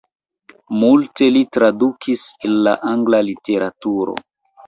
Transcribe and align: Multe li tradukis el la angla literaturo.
Multe 0.83 1.27
li 1.35 1.43
tradukis 1.57 2.23
el 2.49 2.57
la 2.69 2.75
angla 2.95 3.23
literaturo. 3.29 4.19